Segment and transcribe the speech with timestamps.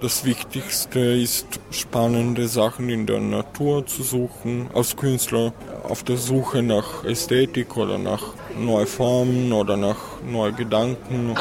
[0.00, 6.62] Das Wichtigste ist, spannende Sachen in der Natur zu suchen, als Künstler auf der Suche
[6.62, 8.22] nach Ästhetik oder nach
[8.56, 11.34] neuen Formen oder nach neuen Gedanken.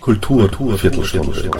[0.00, 1.50] Kultur, Kultur Viertelstunde.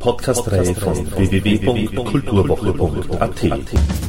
[0.00, 4.05] Podcast-Reihe von www.kulturwoche.at.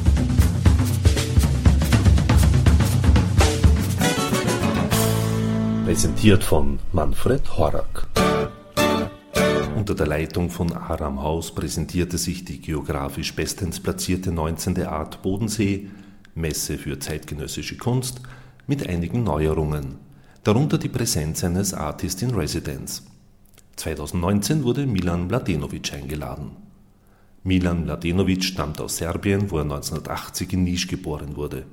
[5.97, 8.07] Präsentiert von Manfred Horak.
[9.75, 14.85] Unter der Leitung von Aram Haus präsentierte sich die geografisch bestens platzierte 19.
[14.85, 15.87] Art Bodensee,
[16.35, 18.21] Messe für zeitgenössische Kunst,
[18.67, 19.95] mit einigen Neuerungen,
[20.43, 23.01] darunter die Präsenz eines Artist in Residence.
[23.77, 26.51] 2019 wurde Milan Mladenovic eingeladen.
[27.43, 31.65] Milan Mladenovic stammt aus Serbien, wo er 1980 in Nisch geboren wurde.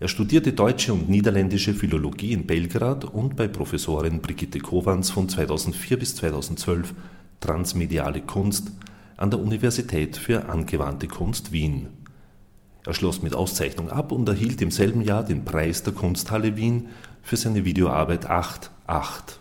[0.00, 5.98] Er studierte deutsche und niederländische Philologie in Belgrad und bei Professorin Brigitte Kowans von 2004
[5.98, 6.94] bis 2012
[7.40, 8.72] Transmediale Kunst
[9.16, 11.88] an der Universität für angewandte Kunst Wien.
[12.84, 16.88] Er schloss mit Auszeichnung ab und erhielt im selben Jahr den Preis der Kunsthalle Wien
[17.22, 19.38] für seine Videoarbeit 8.8.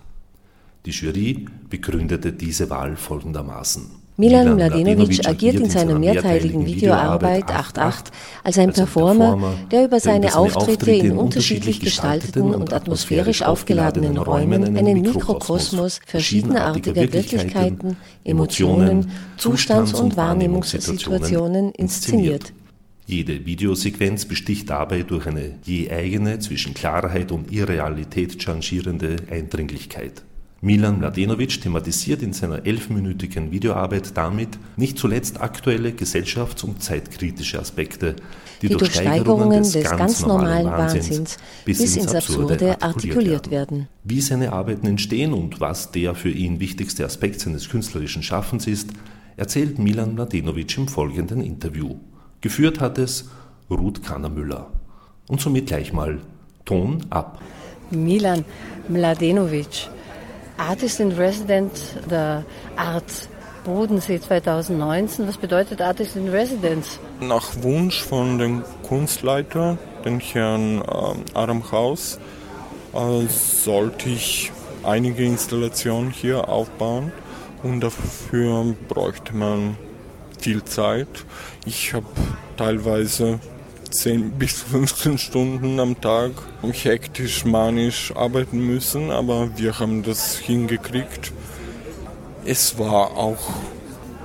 [0.86, 4.02] Die Jury begründete diese Wahl folgendermaßen.
[4.16, 8.06] Milan Mladenovic agiert in seiner mehrteiligen Videoarbeit 8.8
[8.44, 15.02] als ein Performer, der über seine Auftritte in unterschiedlich gestalteten und atmosphärisch aufgeladenen Räumen einen
[15.02, 22.53] Mikrokosmos verschiedenartiger Wirklichkeiten, Emotionen, Zustands- und Wahrnehmungssituationen inszeniert.
[23.08, 30.23] Jede Videosequenz besticht dabei durch eine je eigene, zwischen Klarheit und Irrealität changierende Eindringlichkeit.
[30.64, 38.16] Milan Mladenovic thematisiert in seiner elfminütigen Videoarbeit damit nicht zuletzt aktuelle gesellschafts- und zeitkritische Aspekte,
[38.61, 43.89] die, die durch Steigerungen des, des ganz normalen Wahnsinns bis, bis ins Absurde artikuliert werden.
[44.05, 48.92] Wie seine Arbeiten entstehen und was der für ihn wichtigste Aspekt seines künstlerischen Schaffens ist,
[49.36, 51.98] erzählt Milan Mladenovic im folgenden Interview.
[52.39, 53.30] Geführt hat es
[53.70, 54.71] Ruth Kannermüller.
[55.27, 56.20] Und somit gleich mal
[56.64, 57.42] Ton ab.
[57.92, 58.45] Milan
[58.87, 59.89] Mladenovic
[60.58, 62.43] Artist in Residence der
[62.75, 63.30] Art
[63.64, 65.27] Bodensee 2019.
[65.27, 66.99] Was bedeutet Artist in Residence?
[67.19, 72.19] Nach Wunsch von dem Kunstleiter, den Herrn äh, Aram Haus,
[72.93, 74.52] äh, sollte ich
[74.83, 77.11] einige Installationen hier aufbauen
[77.63, 79.77] und dafür bräuchte man
[80.39, 81.08] viel Zeit.
[81.65, 82.05] Ich habe
[82.58, 83.39] teilweise
[83.93, 86.31] 10 bis 15 Stunden am Tag
[86.64, 91.31] hektisch, manisch arbeiten müssen, aber wir haben das hingekriegt.
[92.43, 93.54] Es war auch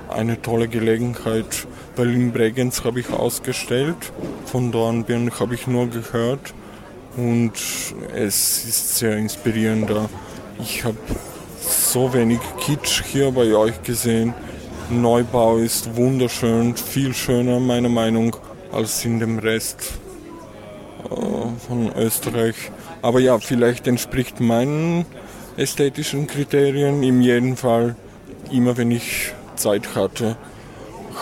[0.09, 4.11] eine tolle Gelegenheit, weil in Bregenz habe ich ausgestellt,
[4.45, 6.53] von Dornbirn habe ich nur gehört
[7.15, 7.53] und
[8.15, 9.91] es ist sehr inspirierend.
[10.59, 10.97] Ich habe
[11.61, 14.33] so wenig Kitsch hier bei euch gesehen.
[14.89, 19.93] Neubau ist wunderschön, viel schöner meiner Meinung nach als in dem Rest
[21.05, 22.71] äh, von Österreich.
[23.01, 25.05] Aber ja, vielleicht entspricht meinen
[25.57, 27.03] ästhetischen Kriterien.
[27.03, 27.95] In jedem Fall,
[28.51, 30.37] immer wenn ich Zeit hatte,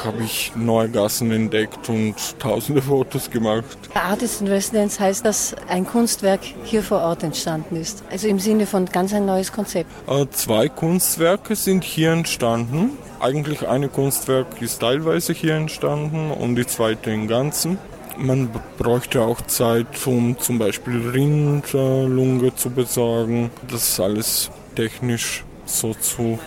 [0.04, 3.78] habe ich neue Gassen entdeckt und tausende Fotos gemacht.
[3.94, 8.04] Artist in Residence heißt, dass ein Kunstwerk hier vor Ort entstanden ist.
[8.12, 9.90] Also im Sinne von ganz ein neues Konzept.
[10.08, 12.98] Äh, zwei Kunstwerke sind hier entstanden.
[13.20, 17.80] Eigentlich eine Kunstwerk ist teilweise hier entstanden und die zweite im Ganzen.
[18.16, 23.50] Man bräuchte auch Zeit, um zum Beispiel Rindlunge zu besorgen.
[23.70, 26.38] Das ist alles technisch so zu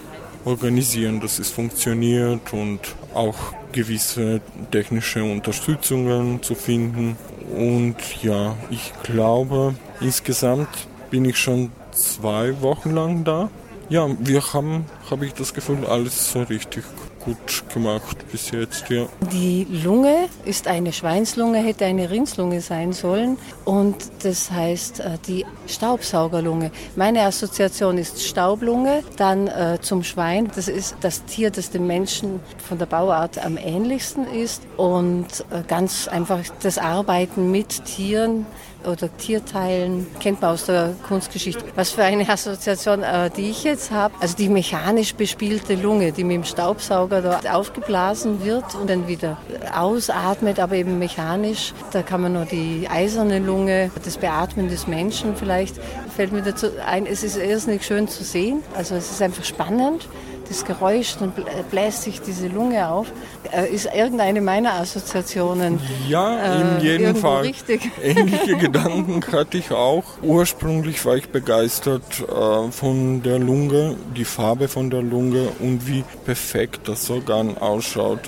[0.44, 2.80] organisieren, dass es funktioniert und
[3.14, 3.36] auch
[3.72, 7.16] gewisse technische Unterstützungen zu finden.
[7.56, 10.68] Und ja, ich glaube, insgesamt
[11.10, 13.50] bin ich schon zwei Wochen lang da.
[13.90, 16.84] Ja, wir haben, habe ich das Gefühl, alles so richtig
[17.24, 19.06] gut gemacht bis jetzt, ja.
[19.32, 25.44] Die Lunge ist eine Schweinslunge, hätte eine Rindslunge sein sollen und das heißt äh, die
[25.66, 26.70] Staubsaugerlunge.
[26.94, 32.38] Meine Assoziation ist Staublunge, dann äh, zum Schwein, das ist das Tier, das dem Menschen
[32.58, 38.46] von der Bauart am ähnlichsten ist und äh, ganz einfach das Arbeiten mit Tieren
[38.86, 41.64] oder Tierteilen kennt man aus der Kunstgeschichte.
[41.74, 46.24] Was für eine Assoziation, äh, die ich jetzt habe, also die mechanisch bespielte Lunge, die
[46.24, 49.38] mit dem Staubsauger dort aufgeblasen wird und dann wieder
[49.74, 51.72] ausatmet, aber eben mechanisch.
[51.92, 55.76] Da kann man nur die eiserne Lunge, das Beatmen des Menschen vielleicht,
[56.14, 60.08] fällt mir dazu ein, es ist erstens schön zu sehen, also es ist einfach spannend
[60.50, 61.32] das Geräusch, dann
[61.70, 63.06] bläst sich diese Lunge auf.
[63.52, 65.80] Äh, ist irgendeine meiner Assoziationen.
[66.08, 67.42] Ja, in äh, jedem Fall.
[67.42, 67.90] Richtig.
[68.02, 70.04] Ähnliche Gedanken hatte ich auch.
[70.22, 76.04] Ursprünglich war ich begeistert äh, von der Lunge, die Farbe von der Lunge und wie
[76.24, 78.20] perfekt das Organ ausschaut.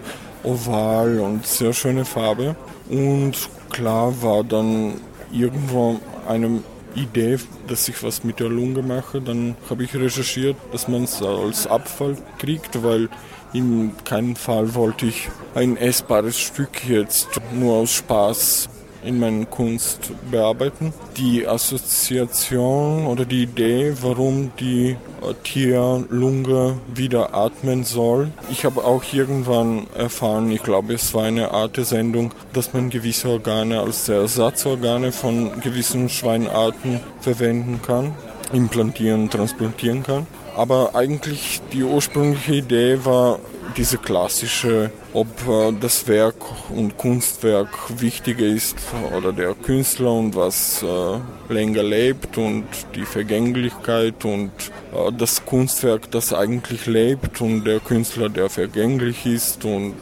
[0.44, 2.56] Oval und sehr schöne Farbe.
[2.88, 3.34] Und
[3.70, 4.94] klar war dann
[5.32, 5.98] irgendwo
[6.28, 6.62] eine
[6.94, 9.20] Idee, dass ich was mit der Lunge mache.
[9.20, 13.08] Dann habe ich recherchiert, dass man es als Abfall kriegt, weil
[13.52, 18.68] in keinem Fall wollte ich ein essbares Stück jetzt nur aus Spaß
[19.04, 20.92] in meiner Kunst bearbeiten.
[21.16, 24.96] Die Assoziation oder die Idee, warum die
[25.44, 28.32] Tierlunge wieder atmen soll.
[28.50, 33.28] Ich habe auch irgendwann erfahren, ich glaube es war eine Art Sendung, dass man gewisse
[33.28, 38.14] Organe als Ersatzorgane von gewissen Schweinarten verwenden kann,
[38.52, 40.26] implantieren, transplantieren kann.
[40.54, 43.38] Aber eigentlich die ursprüngliche Idee war
[43.76, 46.36] diese klassische, ob äh, das Werk
[46.70, 47.68] und Kunstwerk
[48.00, 48.76] wichtiger ist
[49.16, 54.50] oder der Künstler und was äh, länger lebt und die Vergänglichkeit und
[54.92, 59.96] äh, das Kunstwerk, das eigentlich lebt und der Künstler, der vergänglich ist und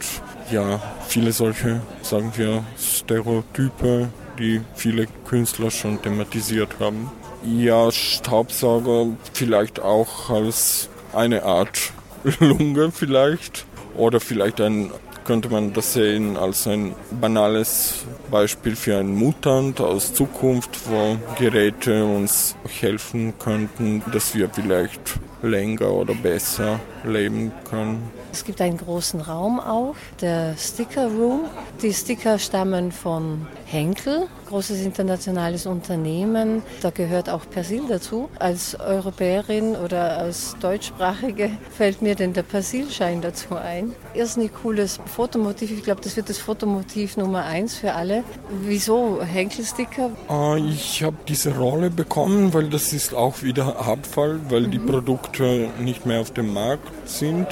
[0.50, 4.08] ja, viele solche, sagen wir, Stereotype,
[4.38, 7.10] die viele Künstler schon thematisiert haben.
[7.42, 11.92] Ja, Staubsauger vielleicht auch als eine Art
[12.40, 13.64] Lunge vielleicht.
[13.96, 14.90] Oder vielleicht ein,
[15.24, 22.04] könnte man das sehen als ein banales Beispiel für einen Mutant aus Zukunft, wo Geräte
[22.04, 28.10] uns helfen könnten, dass wir vielleicht länger oder besser leben können.
[28.32, 31.46] Es gibt einen großen Raum auch, der Sticker Room.
[31.82, 36.62] Die Sticker stammen von Henkel, großes internationales Unternehmen.
[36.82, 38.28] Da gehört auch Persil dazu.
[38.40, 43.92] Als Europäerin oder als Deutschsprachige fällt mir denn der Persilschein dazu ein.
[44.12, 45.70] Irrsinnig cooles Fotomotiv.
[45.70, 48.24] Ich glaube, das wird das Fotomotiv Nummer eins für alle.
[48.62, 50.10] Wieso Henkel-Sticker?
[50.26, 54.70] Ah, ich habe diese Rolle bekommen, weil das ist auch wieder Abfall, weil mhm.
[54.72, 57.46] die Produkte nicht mehr auf dem Markt sind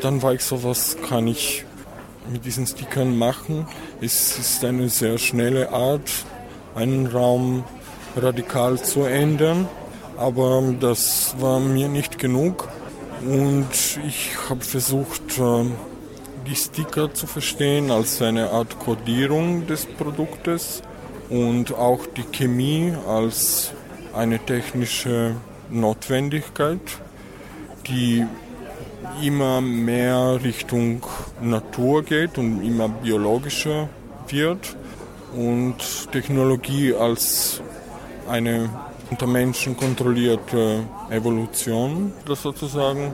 [0.00, 1.64] dann war ich so, was kann ich
[2.30, 3.66] mit diesen Stickern machen.
[4.00, 6.10] Es ist eine sehr schnelle Art,
[6.74, 7.64] einen Raum
[8.16, 9.68] radikal zu ändern,
[10.16, 12.68] aber das war mir nicht genug
[13.26, 13.68] und
[14.06, 15.64] ich habe versucht, äh,
[16.46, 20.82] die Sticker zu verstehen als eine Art Kodierung des Produktes
[21.30, 23.72] und auch die Chemie als
[24.12, 25.36] eine technische
[25.70, 26.80] Notwendigkeit,
[27.86, 28.26] die
[29.20, 31.02] immer mehr Richtung
[31.40, 33.88] Natur geht und immer biologischer
[34.28, 34.76] wird
[35.36, 35.76] und
[36.12, 37.60] Technologie als
[38.28, 38.70] eine
[39.10, 43.12] unter Menschen kontrollierte Evolution, das sozusagen,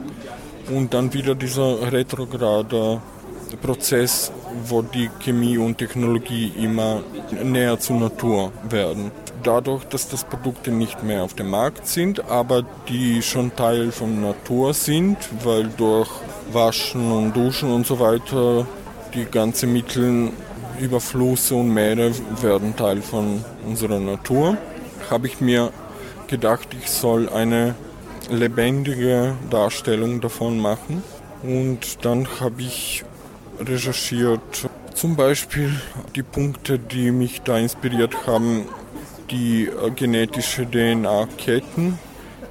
[0.70, 3.00] und dann wieder dieser retrograde
[3.60, 4.30] Prozess,
[4.66, 7.00] wo die Chemie und Technologie immer
[7.42, 9.10] näher zur Natur werden
[9.48, 14.20] dadurch, dass das Produkte nicht mehr auf dem Markt sind, aber die schon Teil von
[14.20, 16.10] Natur sind, weil durch
[16.52, 18.66] Waschen und Duschen und so weiter
[19.14, 20.32] die ganzen Mittel
[20.78, 22.12] über Flüsse und Meere
[22.42, 24.58] werden Teil von unserer Natur,
[25.10, 25.72] habe ich mir
[26.26, 27.74] gedacht, ich soll eine
[28.30, 31.02] lebendige Darstellung davon machen.
[31.42, 33.02] Und dann habe ich
[33.58, 35.72] recherchiert, zum Beispiel
[36.16, 38.66] die Punkte, die mich da inspiriert haben,
[39.30, 41.98] die genetische DNA-Ketten,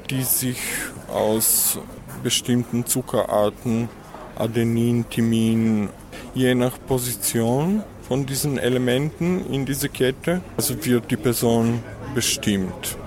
[0.10, 0.60] die sich
[1.08, 1.80] aus
[2.24, 3.90] bestimmten Zuckerarten,
[4.38, 5.90] Adenin, Thimin,
[6.34, 11.84] je nach Position von diesen Elementen in diese Kette, also wird die Person
[12.16, 12.98] bestimmt.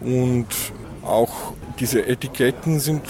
[0.00, 0.46] Und
[1.04, 3.02] auch diese Etiketten sind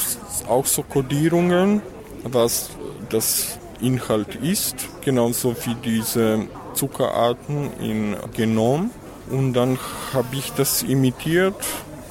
[0.49, 1.83] auch so Kodierungen,
[2.25, 2.71] was
[3.09, 8.91] das Inhalt ist, genauso wie diese Zuckerarten im Genom.
[9.31, 9.79] Und dann
[10.13, 11.57] habe ich das imitiert.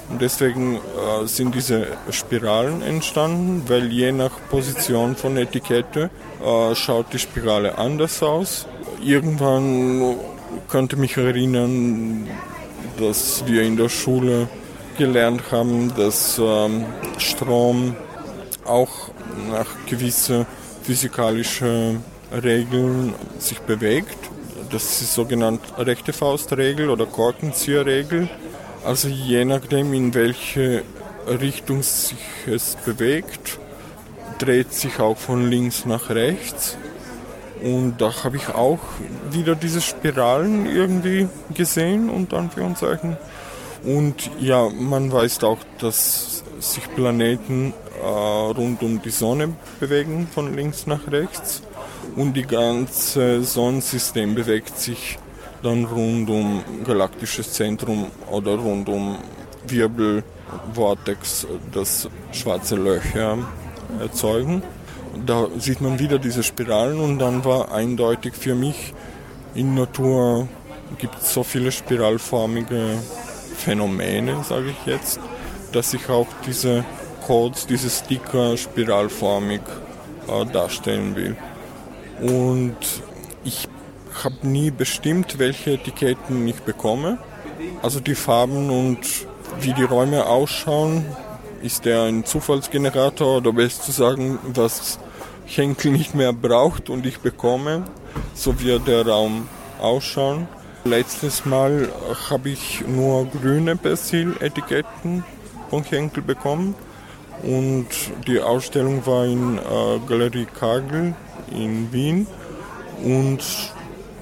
[0.09, 6.09] Und deswegen äh, sind diese Spiralen entstanden, weil je nach Position von Etikette
[6.43, 8.67] äh, schaut die Spirale anders aus.
[9.03, 10.15] Irgendwann
[10.69, 12.27] könnte mich erinnern,
[12.99, 14.47] dass wir in der Schule
[14.97, 16.85] gelernt haben, dass ähm,
[17.17, 17.95] Strom
[18.65, 19.09] auch
[19.51, 20.45] nach gewissen
[20.83, 24.26] physikalischen Regeln sich bewegt
[24.71, 28.29] das ist sogenannte rechte Faustregel oder Korkenzieherregel.
[28.85, 30.83] Also je nachdem, in welche
[31.27, 33.59] Richtung sich es bewegt,
[34.37, 36.77] dreht sich auch von links nach rechts.
[37.61, 38.79] Und da habe ich auch
[39.31, 43.17] wieder diese Spiralen irgendwie gesehen und Anführungszeichen.
[43.83, 50.85] Und ja, man weiß auch, dass sich Planeten rund um die Sonne bewegen, von links
[50.85, 51.61] nach rechts.
[52.17, 55.19] Und die ganze Sonnensystem bewegt sich
[55.61, 59.19] dann rund um galaktisches Zentrum oder rund um
[59.67, 60.23] Wirbel,
[60.73, 63.37] Vortex, das schwarze Löcher
[63.99, 64.63] erzeugen.
[65.27, 68.95] Da sieht man wieder diese Spiralen und dann war eindeutig für mich,
[69.53, 70.47] in Natur
[70.97, 72.97] gibt es so viele spiralförmige
[73.57, 75.19] Phänomene, sage ich jetzt,
[75.71, 76.83] dass ich auch diese
[77.27, 79.61] Codes, diese Sticker spiralförmig
[80.27, 81.35] äh, darstellen will.
[82.21, 82.77] Und
[83.43, 83.67] ich
[84.23, 87.17] habe nie bestimmt, welche Etiketten ich bekomme.
[87.81, 88.99] Also die Farben und
[89.59, 91.05] wie die Räume ausschauen,
[91.61, 94.99] ist der ein Zufallsgenerator oder besser zu sagen, was
[95.45, 97.83] Henkel nicht mehr braucht und ich bekomme,
[98.33, 99.47] so wird der Raum
[99.79, 100.47] ausschauen.
[100.83, 101.89] Letztes Mal
[102.29, 105.23] habe ich nur grüne Persil-Etiketten
[105.69, 106.75] von Henkel bekommen
[107.43, 107.87] und
[108.27, 109.61] die Ausstellung war in äh,
[110.07, 111.13] Galerie Kagel
[111.51, 112.27] in Wien
[113.03, 113.39] und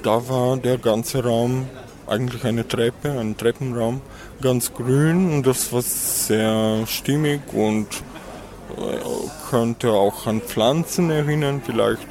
[0.03, 1.67] da war der ganze Raum
[2.07, 4.01] eigentlich eine Treppe, ein Treppenraum,
[4.41, 7.87] ganz grün und das war sehr stimmig und
[8.77, 8.97] äh,
[9.49, 12.07] könnte auch an Pflanzen erinnern vielleicht.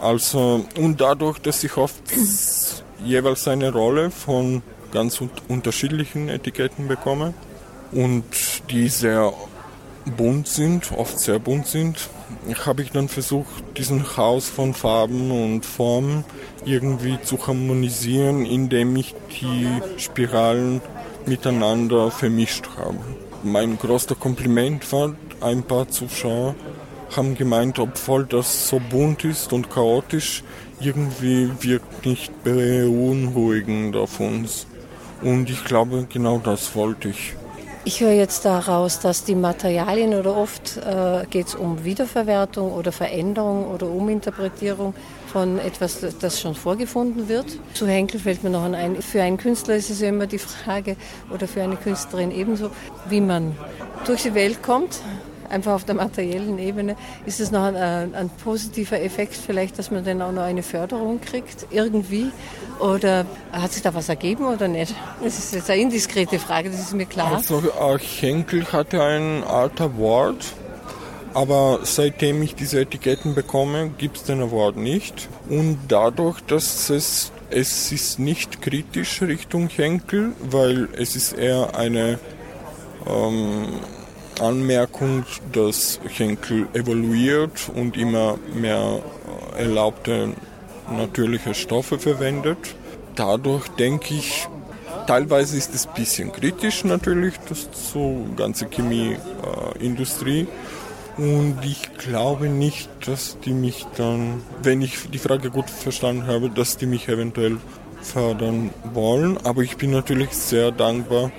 [0.00, 2.02] Also und dadurch, dass ich oft
[3.04, 4.62] jeweils eine Rolle von
[4.92, 7.34] ganz unterschiedlichen Etiketten bekomme
[7.92, 8.24] und
[8.70, 8.88] die
[10.16, 12.08] bunt sind, oft sehr bunt sind,
[12.66, 16.24] habe ich dann versucht, diesen Chaos von Farben und Formen
[16.64, 20.80] irgendwie zu harmonisieren, indem ich die Spiralen
[21.26, 22.98] miteinander vermischt habe.
[23.42, 26.54] Mein größter Kompliment war, ein paar Zuschauer
[27.16, 30.42] haben gemeint, obwohl das so bunt ist und chaotisch,
[30.80, 34.66] irgendwie wirkt nicht beunruhigend auf uns.
[35.22, 37.34] Und ich glaube, genau das wollte ich.
[37.86, 42.92] Ich höre jetzt daraus, dass die Materialien oder oft äh, geht es um Wiederverwertung oder
[42.92, 44.94] Veränderung oder Uminterpretierung
[45.26, 47.44] von etwas, das schon vorgefunden wird.
[47.74, 50.96] Zu Henkel fällt mir noch ein, für einen Künstler ist es ja immer die Frage
[51.30, 52.70] oder für eine Künstlerin ebenso,
[53.10, 53.54] wie man
[54.06, 55.00] durch die Welt kommt,
[55.54, 59.90] einfach auf der materiellen Ebene, ist es noch ein, ein, ein, positiver Effekt vielleicht, dass
[59.90, 62.30] man dann auch noch eine Förderung kriegt, irgendwie?
[62.80, 64.94] Oder hat sich da was ergeben oder nicht?
[65.22, 67.32] Das ist jetzt eine indiskrete Frage, das ist mir klar.
[67.36, 67.62] Also
[68.20, 70.44] Henkel hatte ein Art Award,
[71.32, 75.28] aber seitdem ich diese Etiketten bekomme, gibt es den Award nicht.
[75.48, 82.18] Und dadurch, dass es, es ist nicht kritisch Richtung Henkel, weil es ist eher eine
[83.06, 83.66] ähm,
[84.40, 89.00] Anmerkung, dass Henkel evoluiert und immer mehr
[89.56, 90.34] äh, erlaubte
[90.90, 92.58] natürliche Stoffe verwendet.
[93.14, 94.48] Dadurch denke ich,
[95.06, 100.46] teilweise ist es ein bisschen kritisch natürlich, das so ganze Chemieindustrie.
[101.16, 106.50] Und ich glaube nicht, dass die mich dann, wenn ich die Frage gut verstanden habe,
[106.50, 107.58] dass die mich eventuell
[108.02, 109.38] fördern wollen.
[109.44, 111.30] Aber ich bin natürlich sehr dankbar,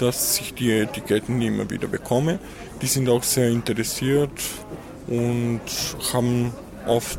[0.00, 2.38] dass ich die Etiketten immer wieder bekomme.
[2.80, 4.30] Die sind auch sehr interessiert
[5.06, 5.60] und
[6.12, 6.52] haben
[6.86, 7.18] oft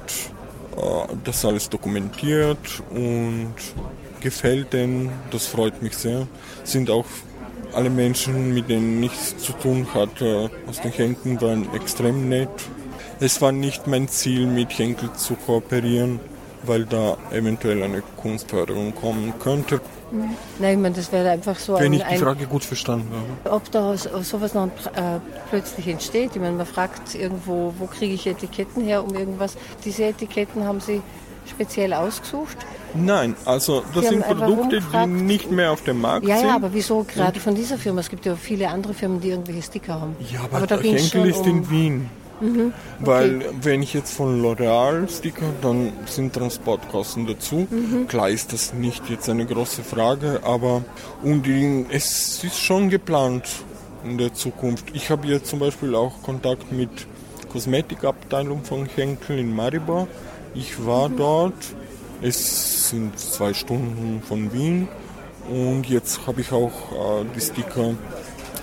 [0.76, 3.54] äh, das alles dokumentiert und
[4.20, 5.12] gefällt denen.
[5.30, 6.28] Das freut mich sehr.
[6.64, 7.06] Sind auch
[7.74, 12.50] alle Menschen, mit denen nichts zu tun hatte, aus den Henken waren extrem nett.
[13.20, 16.20] Es war nicht mein Ziel, mit Henkel zu kooperieren,
[16.64, 19.80] weil da eventuell eine Kunstförderung kommen könnte.
[20.12, 23.10] Nein, ich meine, das wäre einfach so Wenn ein, ich die Frage gut verstanden
[23.44, 23.56] habe.
[23.56, 26.32] Ob da sowas noch äh, plötzlich entsteht.
[26.36, 29.58] Ich meine, man fragt irgendwo, wo kriege ich Etiketten her, um irgendwas.
[29.86, 31.01] Diese Etiketten haben Sie
[31.48, 32.58] speziell ausgesucht?
[32.94, 36.48] Nein, also das sind Produkte, die nicht mehr auf dem Markt ja, sind.
[36.48, 38.01] Ja, aber wieso gerade von dieser Firma?
[38.01, 40.15] Es gibt ja viele andere Firmen, die irgendwelche Sticker haben.
[40.32, 42.10] Ja, aber, aber da Henkel ist um in Wien.
[42.42, 43.08] Mhm, okay.
[43.08, 47.68] Weil wenn ich jetzt von L'Oreal Sticker, dann sind Transportkosten dazu.
[47.70, 48.08] Mhm.
[48.08, 50.84] Klar ist das nicht jetzt eine große Frage, aber
[51.22, 53.48] und in, es ist schon geplant
[54.04, 54.86] in der Zukunft.
[54.94, 56.90] Ich habe jetzt zum Beispiel auch Kontakt mit
[57.52, 60.08] Kosmetikabteilung von Henkel in Maribor.
[60.56, 61.18] Ich war mhm.
[61.18, 61.54] dort.
[62.24, 64.88] Es sind zwei Stunden von Wien
[65.50, 67.96] und jetzt habe ich auch äh, die Sticker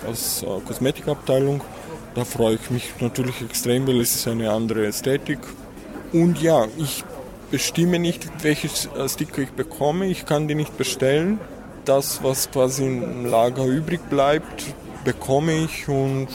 [0.09, 1.61] aus äh, Kosmetikabteilung
[2.15, 5.39] da freue ich mich natürlich extrem, weil es ist eine andere Ästhetik.
[6.11, 7.03] Und ja, ich
[7.51, 10.07] bestimme nicht, welches äh, Sticker ich bekomme.
[10.07, 11.39] Ich kann die nicht bestellen.
[11.85, 14.73] Das, was quasi im Lager übrig bleibt,
[15.03, 16.27] bekomme ich und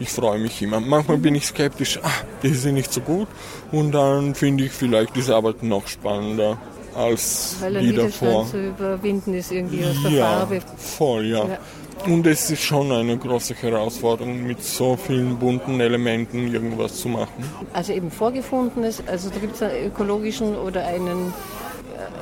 [0.00, 0.80] ich freue mich immer.
[0.80, 2.10] Manchmal bin ich skeptisch, ah,
[2.42, 3.28] die sind nicht so gut.
[3.72, 6.58] Und dann finde ich vielleicht diese Arbeit noch spannender
[6.94, 8.46] als Weil die davor.
[8.46, 10.60] zu überwinden ist irgendwie aus der ja, Farbe.
[10.76, 11.46] Voll, ja.
[11.46, 11.58] ja.
[12.06, 17.44] Und es ist schon eine große Herausforderung, mit so vielen bunten Elementen irgendwas zu machen.
[17.72, 21.32] Also eben vorgefundenes, also da gibt es einen ökologischen oder einen,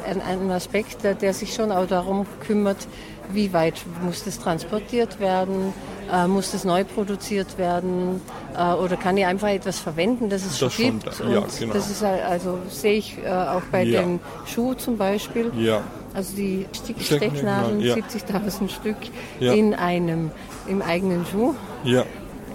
[0.07, 2.87] äh, einen Aspekt, der, der sich schon auch darum kümmert,
[3.33, 3.75] wie weit
[4.05, 5.73] muss das transportiert werden,
[6.12, 8.21] äh, muss das neu produziert werden
[8.57, 11.21] äh, oder kann ich einfach etwas verwenden, das es das schon gibt.
[11.21, 11.31] Da.
[11.31, 11.75] Ja, genau.
[11.75, 14.02] Das ist also sehe ich äh, auch bei ja.
[14.02, 15.50] den Schuhen zum Beispiel.
[15.57, 15.83] Ja.
[16.14, 16.66] Also die
[17.00, 17.95] Stecknadeln, ja.
[17.95, 18.97] 70.000 Stück
[19.40, 19.52] ja.
[19.52, 20.31] in einem
[20.69, 21.54] im eigenen Schuh.
[21.85, 22.04] Ja.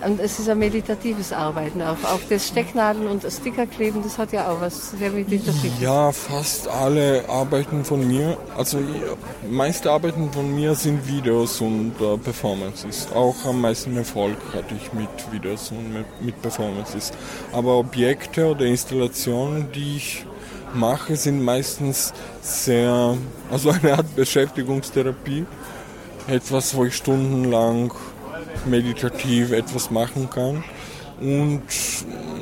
[0.05, 1.97] Und es ist ein meditatives Arbeiten auch.
[2.03, 5.79] Auch das Stecknadeln und das Stickerkleben, das hat ja auch was sehr meditatives.
[5.79, 8.77] Ja, fast alle Arbeiten von mir, also
[9.49, 13.07] meiste Arbeiten von mir sind Videos und äh, Performances.
[13.13, 17.11] Auch am meisten Erfolg hatte ich mit Videos und mit, mit Performances.
[17.51, 20.25] Aber Objekte oder Installationen, die ich
[20.77, 23.17] mache, sind meistens sehr,
[23.51, 25.45] also eine Art Beschäftigungstherapie.
[26.27, 27.93] Etwas, wo ich stundenlang
[28.65, 30.63] meditativ etwas machen kann.
[31.19, 31.63] Und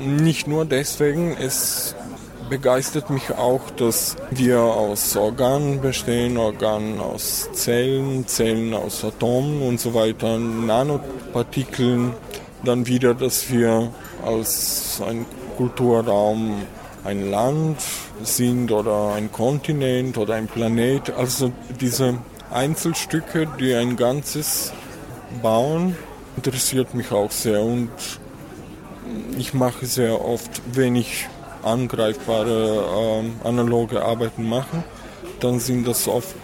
[0.06, 1.96] nicht nur deswegen, es
[2.50, 9.80] begeistert mich auch, dass wir aus Organen bestehen, Organen aus Zellen, Zellen aus Atomen und
[9.80, 12.14] so weiter, Nanopartikeln.
[12.64, 13.92] Dann wieder, dass wir
[14.26, 15.26] als ein
[15.58, 16.64] Kulturraum
[17.06, 17.78] ein Land
[18.24, 21.12] sind oder ein Kontinent oder ein Planet.
[21.12, 22.18] Also diese
[22.52, 24.74] Einzelstücke, die ein Ganzes
[25.42, 25.96] bauen,
[26.36, 27.90] interessiert mich auch sehr und
[29.38, 31.28] ich mache sehr oft, wenn ich
[31.64, 34.84] angreifbare äh, analoge Arbeiten mache,
[35.40, 36.36] dann sind das oft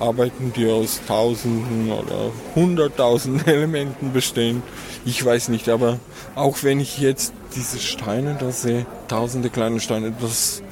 [0.00, 4.62] Arbeiten, die aus Tausenden oder Hunderttausenden Elementen bestehen.
[5.04, 5.98] Ich weiß nicht, aber
[6.34, 10.62] auch wenn ich jetzt diese Steine da sehe, tausende kleine Steine, das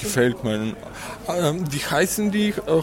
[0.00, 0.74] gefällt mir.
[1.28, 2.82] Ähm, wie heißen die äh,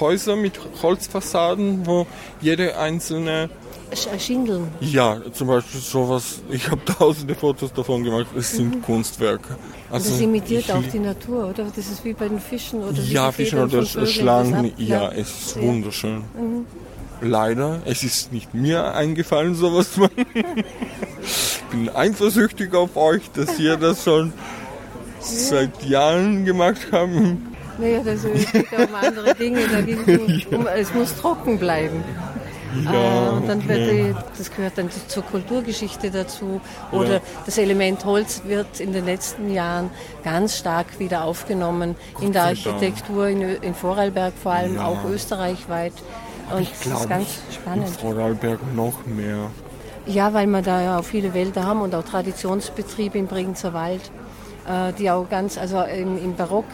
[0.00, 2.06] Häuser mit Holzfassaden, wo
[2.40, 3.50] jede einzelne
[4.18, 4.68] Schindeln.
[4.80, 6.40] Ja, zum Beispiel sowas.
[6.50, 8.26] Ich habe tausende Fotos davon gemacht.
[8.36, 8.82] Es sind mhm.
[8.82, 9.56] Kunstwerke.
[9.90, 11.64] Also das imitiert auch die Natur, oder?
[11.64, 14.72] Das ist wie bei den Fischen oder Ja, Fischen oder Schlangen.
[14.76, 16.24] Ja, es ist wunderschön.
[16.36, 16.66] Mhm.
[17.20, 20.26] Leider, es ist nicht mir eingefallen, sowas zu machen.
[21.22, 24.32] ich bin eifersüchtig auf euch, dass ihr das schon
[25.20, 27.10] seit Jahren gemacht habt.
[27.78, 29.60] Naja, das geht um andere Dinge.
[29.70, 32.04] Da ging es um, es muss trocken bleiben.
[32.84, 36.60] Ja, äh, und dann wird die, das gehört dann zur Kulturgeschichte dazu.
[36.92, 37.20] Oder ja.
[37.46, 39.90] das Element Holz wird in den letzten Jahren
[40.22, 44.86] ganz stark wieder aufgenommen Gott in der Architektur in, in, Vorarlberg, vor allem ja.
[44.86, 45.92] auch österreichweit.
[46.54, 47.88] Und ich das ist ganz spannend.
[47.88, 49.50] In Vorarlberg noch mehr.
[50.06, 54.10] Ja, weil wir da ja auch viele Wälder haben und auch Traditionsbetriebe im Bregenzer Wald,
[54.68, 56.66] äh, die auch ganz, also im, im Barock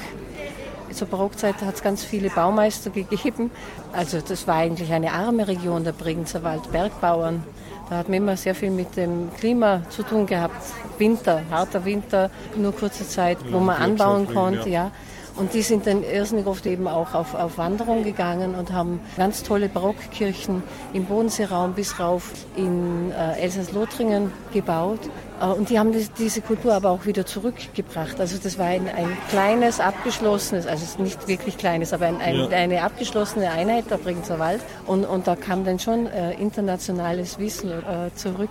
[0.92, 3.50] zur Barockzeit hat es ganz viele Baumeister gegeben.
[3.92, 7.42] Also das war eigentlich eine arme Region, der Bregenzer Wald, Bergbauern.
[7.88, 10.62] Da hat man immer sehr viel mit dem Klima zu tun gehabt.
[10.98, 14.68] Winter, harter Winter, nur kurze Zeit, wo man anbauen konnte.
[14.68, 14.92] Ja.
[15.40, 19.42] Und die sind dann irrsinnig oft eben auch auf, auf Wanderung gegangen und haben ganz
[19.42, 25.00] tolle Barockkirchen im Bodenseeraum bis rauf in äh, Elsass-Lothringen gebaut.
[25.40, 28.20] Äh, und die haben diese Kultur aber auch wieder zurückgebracht.
[28.20, 32.48] Also das war ein, ein kleines, abgeschlossenes, also nicht wirklich kleines, aber ein, ein, ja.
[32.48, 34.60] eine abgeschlossene Einheit der Bregenzer Wald.
[34.86, 38.50] Und, und da kam dann schon äh, internationales Wissen äh, zurück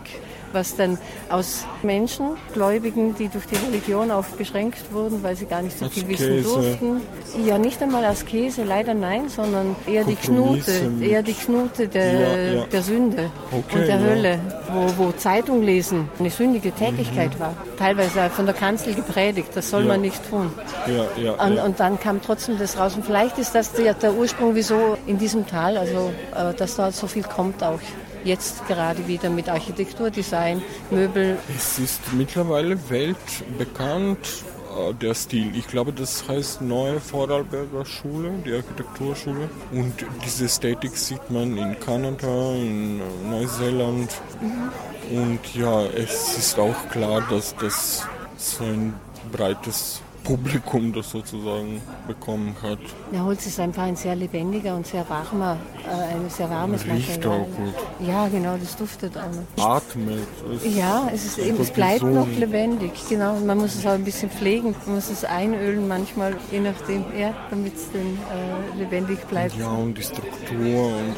[0.54, 0.98] was dann
[1.30, 5.90] aus Menschen, Gläubigen, die durch die Religion auch beschränkt wurden, weil sie gar nicht so
[5.90, 7.02] viel wissen durften.
[7.46, 12.14] Ja, nicht einmal als Käse, leider nein, sondern eher die Knute, eher die Knute der,
[12.14, 12.66] ja, ja.
[12.66, 14.00] der Sünde okay, und der ja.
[14.00, 14.40] Hölle,
[14.72, 17.40] wo, wo Zeitung lesen eine sündige Tätigkeit mhm.
[17.40, 17.54] war.
[17.78, 20.52] Teilweise von der Kanzel gepredigt, das soll man nicht tun.
[21.46, 22.96] Und, und, dann kam trotzdem das raus.
[22.96, 26.92] Und vielleicht ist das der, der Ursprung, wieso in diesem Tal, also äh, dass da
[26.92, 27.80] so viel kommt auch
[28.24, 31.38] jetzt gerade wieder mit Architekturdesign, Möbel.
[31.56, 34.44] Es ist mittlerweile weltbekannt,
[34.78, 35.56] äh, der Stil.
[35.56, 39.50] Ich glaube, das heißt Neue Vorarlberger Schule, die Architekturschule.
[39.72, 39.94] Und
[40.26, 44.12] diese Ästhetik sieht man in Kanada, in Neuseeland.
[44.42, 45.18] Mhm.
[45.18, 48.94] Und ja, es ist auch klar, dass das so ein
[49.32, 52.80] breites Publikum das sozusagen bekommen hat.
[53.12, 57.18] Ja, Holz ist einfach ein sehr lebendiger und sehr warmer, äh, ein sehr warmes Riecht
[57.18, 57.42] Material.
[57.42, 58.08] auch gut.
[58.08, 59.76] Ja, genau, das duftet auch.
[59.78, 60.28] Atmet.
[60.56, 63.40] Es ja, es, ist eben, es bleibt noch lebendig, genau.
[63.40, 67.34] Man muss es auch ein bisschen pflegen, man muss es einölen manchmal, je nachdem, ja,
[67.50, 69.56] damit es dann äh, lebendig bleibt.
[69.58, 71.16] Ja, und die Struktur und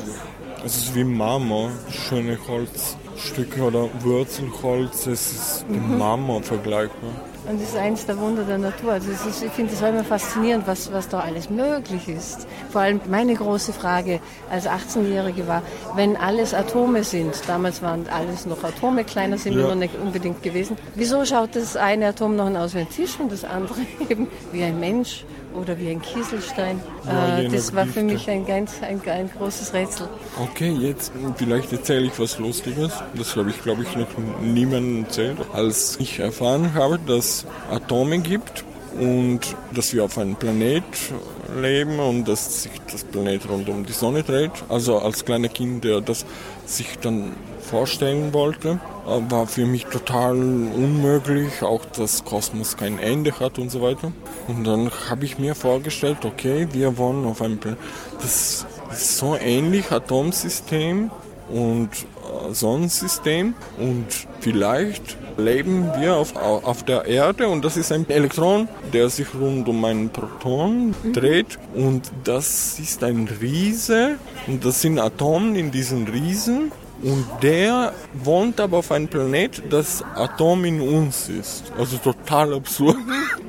[0.63, 5.97] es ist wie Marmor, schöne Holzstücke oder Wurzelholz, es ist mhm.
[5.97, 7.11] Marmor vergleichbar.
[7.47, 8.93] Und das ist eines der Wunder der Natur.
[8.93, 12.47] Also ist, ich finde es immer faszinierend, was, was da alles möglich ist.
[12.71, 15.63] Vor allem meine große Frage als 18-Jährige war,
[15.95, 20.43] wenn alles Atome sind, damals waren alles noch Atome, kleiner sind wir noch nicht unbedingt
[20.43, 24.27] gewesen, wieso schaut das eine Atom noch aus wie ein Tisch und das andere eben
[24.51, 25.25] wie ein Mensch?
[25.53, 26.81] oder wie ein Kieselstein.
[27.05, 30.07] Ja, äh, das war für mich ein ganz ein, ein großes Rätsel.
[30.39, 32.93] Okay, jetzt vielleicht erzähle ich was Lustiges.
[33.15, 34.07] Das habe ich, glaube ich, noch
[34.41, 35.37] niemandem erzählt.
[35.53, 37.30] Als ich erfahren habe, dass
[37.69, 38.63] Atome gibt
[38.99, 39.39] und
[39.73, 40.83] dass wir auf einem Planet
[41.59, 44.51] leben und dass sich das Planet rund um die Sonne dreht.
[44.69, 46.25] Also als kleiner Kind, der das
[46.65, 53.39] sich dann vorstellen wollte, äh, war für mich total unmöglich, auch dass Kosmos kein Ende
[53.39, 54.11] hat und so weiter.
[54.47, 57.79] Und dann habe ich mir vorgestellt, okay, wir wohnen auf einem Planet,
[58.21, 61.11] das ist so ähnlich Atomsystem
[61.49, 64.05] und äh, Sonnensystem und
[64.41, 69.67] vielleicht leben wir auf, auf der Erde und das ist ein Elektron, der sich rund
[69.67, 71.13] um einen Proton mhm.
[71.13, 74.15] dreht und das ist ein Riese
[74.47, 76.71] und das sind Atome in diesen Riesen
[77.03, 81.71] und der wohnt aber auf einem Planet, das Atom in uns ist.
[81.77, 82.97] Also total absurd.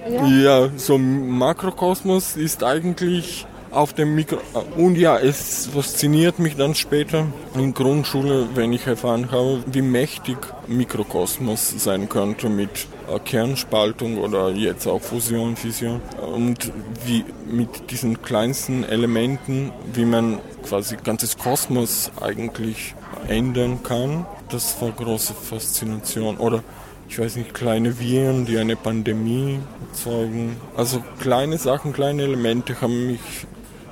[0.08, 4.38] Ja, ja so Makrokosmos ist eigentlich auf dem Mikro.
[4.76, 10.36] Und ja, es fasziniert mich dann später in Grundschule, wenn ich erfahren habe, wie mächtig
[10.68, 16.00] Mikrokosmos sein könnte mit äh, Kernspaltung oder jetzt auch Fusion, Fission.
[16.34, 16.72] Und
[17.06, 22.94] wie mit diesen kleinsten Elementen, wie man quasi ganzes Kosmos eigentlich
[23.28, 24.26] ändern kann.
[24.50, 26.36] Das war große Faszination.
[26.36, 26.62] Oder
[27.08, 30.56] ich weiß nicht, kleine Viren, die eine Pandemie erzeugen.
[30.76, 33.20] Also kleine Sachen, kleine Elemente haben mich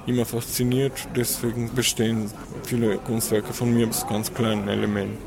[0.06, 0.92] immer fasziniert.
[1.14, 2.30] Deswegen bestehen
[2.64, 5.18] viele Kunstwerke von mir aus ganz kleinen Elementen.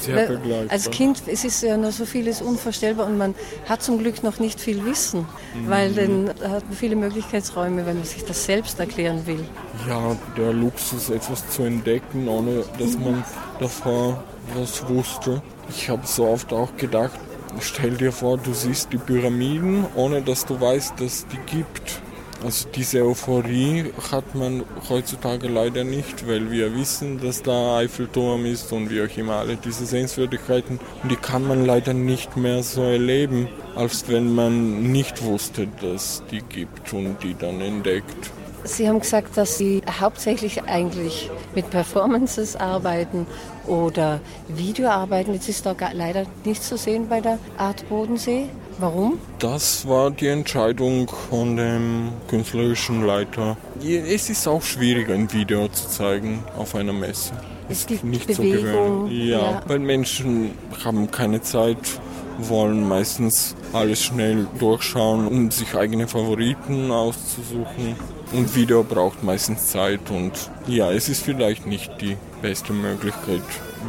[0.00, 0.70] Sehr vergleichbar.
[0.70, 3.34] Als Kind es ist ja noch so vieles unvorstellbar und man
[3.68, 5.70] hat zum Glück noch nicht viel Wissen, mhm.
[5.70, 9.44] weil dann hat man viele Möglichkeitsräume, wenn man sich das selbst erklären will.
[9.88, 13.24] Ja, der Luxus, etwas zu entdecken, ohne dass man
[13.58, 14.22] davor
[14.54, 15.42] was wusste.
[15.68, 17.18] Ich habe so oft auch gedacht,
[17.60, 22.00] stell dir vor, du siehst die Pyramiden, ohne dass du weißt, dass die gibt.
[22.42, 28.72] Also diese Euphorie hat man heutzutage leider nicht, weil wir wissen, dass da Eiffelturm ist
[28.72, 30.80] und wie auch immer alle diese Sehenswürdigkeiten.
[31.02, 36.22] Und die kann man leider nicht mehr so erleben, als wenn man nicht wusste, dass
[36.30, 38.30] die gibt und die dann entdeckt.
[38.64, 43.26] Sie haben gesagt, dass Sie hauptsächlich eigentlich mit Performances arbeiten
[43.66, 45.32] oder Video arbeiten.
[45.34, 48.48] Jetzt ist da leider nichts zu sehen bei der Art Bodensee.
[48.80, 49.18] Warum?
[49.38, 53.58] Das war die Entscheidung von dem künstlerischen Leiter.
[53.82, 57.34] Es ist auch schwierig, ein Video zu zeigen auf einer Messe.
[57.68, 59.28] Es ist nicht Bewegung, so gewöhnlich.
[59.28, 62.00] Ja, ja, weil Menschen haben keine Zeit
[62.48, 67.96] wollen meistens alles schnell durchschauen, um sich eigene Favoriten auszusuchen.
[68.32, 70.32] Und Video braucht meistens Zeit und
[70.66, 73.42] ja, es ist vielleicht nicht die beste Möglichkeit,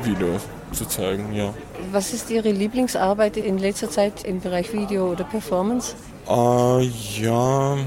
[0.04, 0.38] Video
[0.72, 1.54] zu zeigen, ja.
[1.92, 5.96] Was ist Ihre Lieblingsarbeit in letzter Zeit im Bereich Video oder Performance?
[6.28, 7.78] Äh, ja,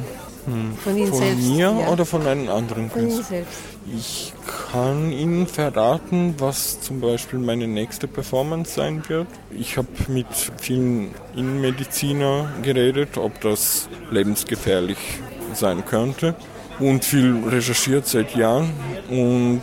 [0.47, 0.77] hm.
[0.77, 1.49] Von Ihnen von selbst?
[1.49, 1.89] mir ja.
[1.89, 3.25] oder von einem anderen Künstler?
[3.25, 3.61] Von Ihnen selbst.
[3.97, 4.33] Ich
[4.73, 9.27] kann Ihnen verraten, was zum Beispiel meine nächste Performance sein wird.
[9.51, 10.27] Ich habe mit
[10.59, 14.99] vielen Innenmediziner geredet, ob das lebensgefährlich
[15.55, 16.35] sein könnte
[16.79, 18.71] und viel recherchiert seit Jahren
[19.09, 19.63] und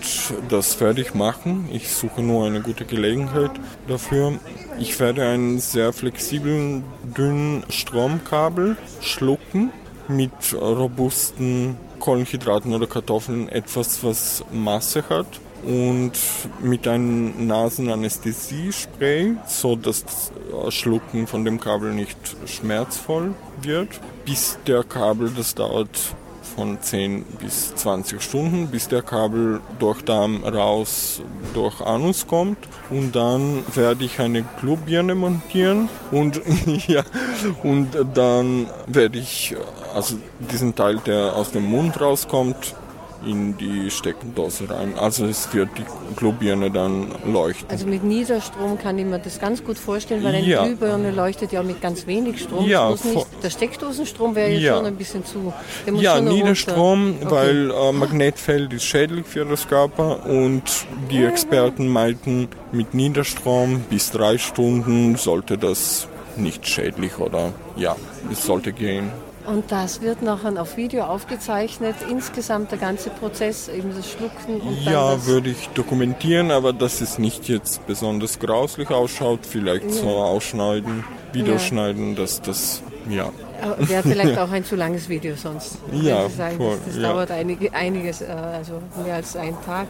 [0.49, 1.67] das werde ich machen.
[1.71, 3.51] Ich suche nur eine gute Gelegenheit
[3.87, 4.39] dafür.
[4.79, 9.71] Ich werde einen sehr flexiblen, dünnen Stromkabel schlucken
[10.07, 15.27] mit robusten Kohlenhydraten oder Kartoffeln etwas, was Masse hat
[15.63, 16.13] und
[16.61, 23.89] mit einem Nasenanästhesiespray, so dass das Schlucken von dem Kabel nicht schmerzvoll wird.
[24.25, 26.15] Bis der Kabel, das dauert
[26.55, 31.21] von 10 bis 20 Stunden, bis der Kabel durch Darm raus
[31.53, 32.57] durch Anus kommt.
[32.89, 36.41] Und dann werde ich eine Glühbirne montieren und,
[36.87, 37.03] ja,
[37.63, 39.55] und dann werde ich
[39.93, 42.75] also diesen Teil, der aus dem Mund rauskommt,
[43.25, 44.97] in die Steckdose rein.
[44.97, 47.69] Also es wird die Glühbirne dann leuchten.
[47.69, 50.65] Also mit Niederstrom kann ich mir das ganz gut vorstellen, weil eine ja.
[50.65, 52.67] Glühbirne leuchtet ja mit ganz wenig Strom.
[52.67, 54.77] Ja, nicht, der Steckdosenstrom wäre jetzt ja.
[54.77, 55.53] schon ein bisschen zu.
[55.93, 57.31] ja, Niederstrom, okay.
[57.31, 60.63] weil äh, Magnetfeld ist schädlich für das Körper und
[61.09, 66.07] die Experten meinten, mit Niederstrom bis drei Stunden sollte das
[66.37, 67.95] nicht schädlich oder ja,
[68.31, 69.11] es sollte gehen.
[69.45, 74.85] Und das wird nachher auf Video aufgezeichnet, insgesamt der ganze Prozess, eben das Schlucken und
[74.85, 79.91] dann Ja, das würde ich dokumentieren, aber dass es nicht jetzt besonders grauslich ausschaut, vielleicht
[79.91, 83.31] so ausschneiden, Videoschneiden, dass das, ja.
[83.79, 85.77] Wäre vielleicht auch ein zu langes Video sonst.
[85.91, 87.13] Ja, sagen, voll, das, das ja.
[87.13, 89.87] dauert einige, einiges, äh, also mehr als einen Tag.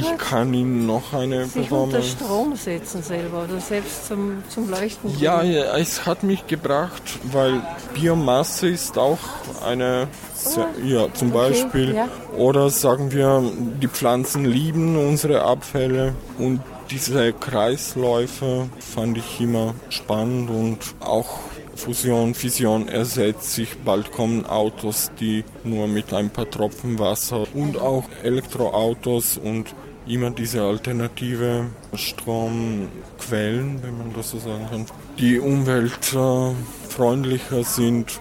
[0.00, 5.16] Ich kann Ihnen noch eine Sich unter Strom setzen selber oder selbst zum, zum Leuchten.
[5.18, 5.54] Ja, bringen.
[5.54, 7.60] ja, es hat mich gebracht, weil
[7.94, 9.18] Biomasse ist auch
[9.66, 12.08] eine, sehr, ja, zum Ah, okay, Beispiel, ja.
[12.36, 13.42] oder sagen wir,
[13.80, 21.38] die Pflanzen lieben unsere Abfälle und diese Kreisläufe fand ich immer spannend und auch
[21.76, 23.76] Fusion, Fission ersetzt sich.
[23.78, 29.74] Bald kommen Autos, die nur mit ein paar Tropfen Wasser und auch Elektroautos und
[30.06, 34.86] immer diese alternative Stromquellen, wenn man das so sagen kann,
[35.18, 38.20] die umweltfreundlicher sind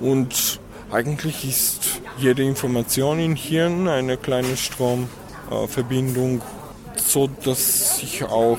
[0.00, 0.60] und
[0.90, 6.42] eigentlich ist jede Information im Hirn eine kleine Stromverbindung,
[6.96, 8.58] so dass ich auch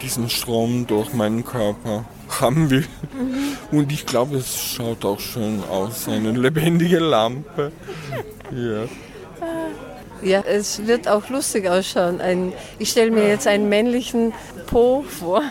[0.00, 2.04] diesen Strom durch meinen Körper
[2.40, 2.86] haben will.
[3.70, 7.72] Und ich glaube, es schaut auch schön aus, eine lebendige Lampe.
[8.50, 8.84] Ja.
[10.22, 12.20] Ja, es wird auch lustig ausschauen.
[12.20, 14.32] Ein, ich stelle mir jetzt einen männlichen
[14.66, 15.42] Po vor.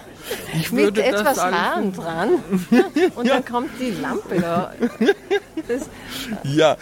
[0.57, 2.29] Ich Mit etwas Haaren dran.
[3.15, 4.73] Und dann kommt die Lampe da.
[5.67, 5.89] Das,
[6.43, 6.77] Ja,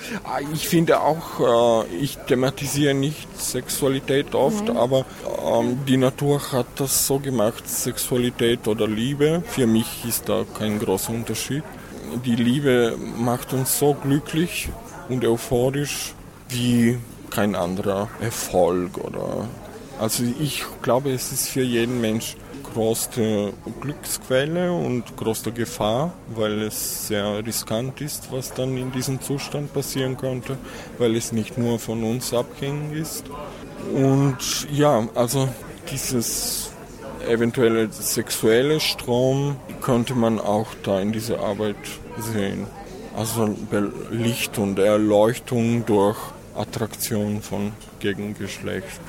[0.54, 5.06] ich finde auch, äh, ich thematisiere nicht Sexualität oft, aber
[5.44, 9.44] ähm, die Natur hat das so gemacht, Sexualität oder Liebe.
[9.48, 11.64] Für mich ist da kein großer Unterschied.
[12.26, 14.70] Die Liebe macht uns so glücklich
[15.10, 16.14] und euphorisch
[16.50, 17.00] wie
[17.30, 19.48] kein anderer Erfolg oder
[20.02, 22.36] also ich glaube, es ist für jeden Mensch
[22.74, 29.74] größte Glücksquelle und größte Gefahr, weil es sehr riskant ist, was dann in diesem Zustand
[29.74, 30.58] passieren könnte,
[30.98, 33.26] weil es nicht nur von uns abhängig ist.
[33.94, 34.38] Und
[34.72, 35.50] ja, also
[35.92, 36.72] dieses
[37.28, 41.76] eventuelle sexuelle Strom könnte man auch da in dieser Arbeit
[42.20, 42.68] sehen.
[43.16, 43.56] Also
[44.10, 46.18] Licht und Erleuchtung durch
[46.56, 49.02] Attraktion von Gegengeschlecht.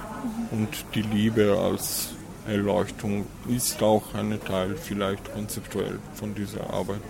[0.51, 2.12] Und die Liebe als
[2.46, 7.00] Erleuchtung ist auch ein Teil vielleicht konzeptuell von dieser Arbeit.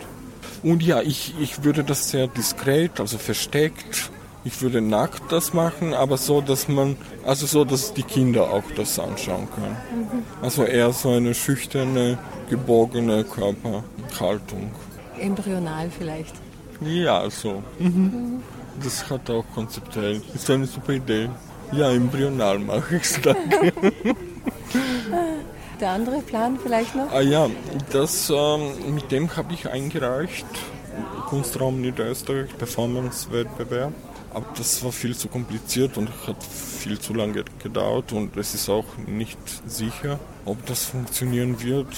[0.62, 4.11] Und ja, ich, ich würde das sehr diskret, also versteckt.
[4.45, 8.64] Ich würde nackt das machen, aber so, dass man, also so, dass die Kinder auch
[8.77, 9.77] das anschauen können.
[10.42, 12.18] Also eher so eine schüchterne,
[12.51, 14.73] gebogene Körperhaltung.
[15.18, 16.35] embryonal vielleicht.
[16.81, 17.62] Ja, so.
[17.79, 18.42] Mhm.
[18.83, 20.21] Das hat auch konzeptuell.
[20.35, 21.29] Ist eine super Idee.
[21.71, 23.37] Ja, embryonal mache ich es dann.
[25.81, 27.11] Der andere Plan vielleicht noch?
[27.13, 27.51] Ah ja,
[27.91, 30.47] das, ähm, mit dem habe ich eingereicht.
[31.29, 33.93] Kunstraum Niederösterreich, Performance-Wettbewerb.
[34.35, 38.68] Aber das war viel zu kompliziert und hat viel zu lange gedauert und es ist
[38.68, 41.88] auch nicht sicher, ob das funktionieren wird.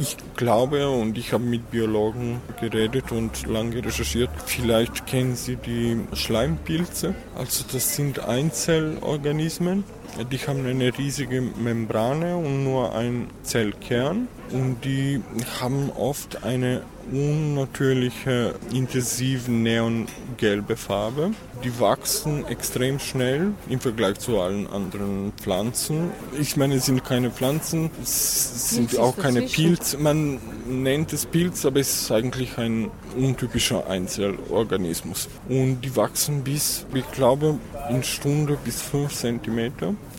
[0.00, 4.30] Ich glaube und ich habe mit Biologen geredet und lange recherchiert.
[4.46, 7.14] Vielleicht kennen Sie die Schleimpilze.
[7.34, 9.84] Also das sind Einzellorganismen.
[10.30, 15.20] Die haben eine riesige Membrane und nur einen Zellkern und die
[15.60, 21.30] haben oft eine unnatürliche, intensiv neongelbe Farbe.
[21.64, 26.10] Die wachsen extrem schnell im Vergleich zu allen anderen Pflanzen.
[26.40, 29.42] Ich meine, es sind keine Pflanzen, es sind Nichts auch keine.
[29.42, 29.98] Pilze.
[29.98, 35.28] Man nennt es Pilz, aber es ist eigentlich ein untypischer Einzelorganismus.
[35.48, 37.58] Und die wachsen bis, ich glaube,
[37.90, 39.72] in Stunde bis 5 cm.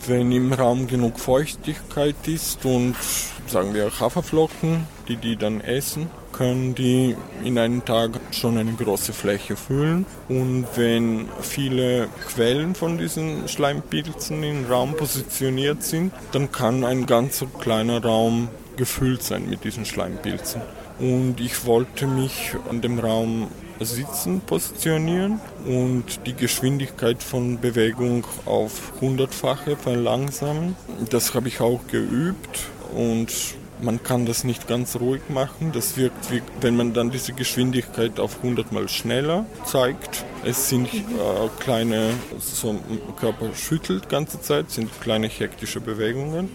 [0.08, 2.96] Wenn im Raum genug Feuchtigkeit ist und
[3.48, 6.08] sagen wir Haferflocken, die die dann essen,
[6.40, 10.06] können die in einem Tag schon eine große Fläche füllen.
[10.30, 17.48] Und wenn viele Quellen von diesen Schleimpilzen im Raum positioniert sind, dann kann ein ganzer
[17.60, 18.48] kleiner Raum
[18.78, 20.62] gefüllt sein mit diesen Schleimpilzen.
[20.98, 23.50] Und ich wollte mich an dem Raum
[23.82, 30.78] sitzen positionieren und die Geschwindigkeit von Bewegung auf hundertfache verlangsamen.
[31.10, 33.30] Das habe ich auch geübt und
[33.82, 35.72] man kann das nicht ganz ruhig machen.
[35.74, 40.26] Das wirkt, wie, wenn man dann diese Geschwindigkeit auf 100 mal schneller zeigt.
[40.44, 41.00] Es sind äh,
[41.60, 42.80] kleine, so
[43.20, 46.50] Körper schüttelt ganze Zeit, sind kleine hektische Bewegungen.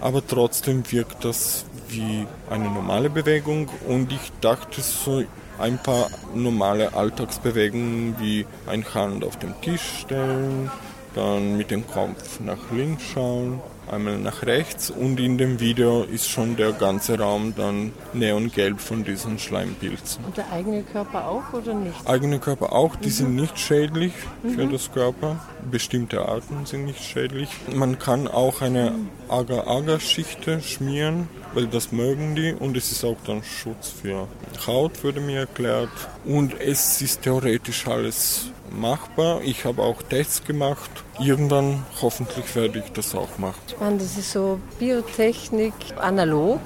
[0.00, 5.22] Aber trotzdem wirkt das wie eine normale Bewegung und ich dachte so
[5.58, 10.70] ein paar normale Alltagsbewegungen wie ein Hand auf den Tisch stellen,
[11.14, 16.28] dann mit dem Kopf nach links schauen einmal nach rechts und in dem Video ist
[16.28, 20.24] schon der ganze Raum dann neongelb von diesen Schleimpilzen.
[20.24, 22.06] Und der eigene Körper auch oder nicht?
[22.06, 23.12] Eigene Körper auch, die mhm.
[23.12, 24.72] sind nicht schädlich für mhm.
[24.72, 25.40] das Körper.
[25.70, 27.48] Bestimmte Arten sind nicht schädlich.
[27.74, 28.92] Man kann auch eine
[29.28, 34.28] Agar-Agar-Schichte schmieren, weil das mögen die und es ist auch dann Schutz für
[34.66, 35.90] Haut, wurde mir erklärt.
[36.24, 39.40] Und es ist theoretisch alles machbar.
[39.42, 40.90] Ich habe auch Tests gemacht.
[41.20, 43.60] Irgendwann hoffentlich werde ich das auch machen.
[43.70, 46.58] Spannend, das ist so Biotechnik analog.